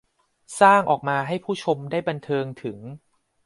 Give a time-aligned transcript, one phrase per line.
[0.61, 2.79] สร้างออกมาให้ผู้ชมได้บันเทิงถึง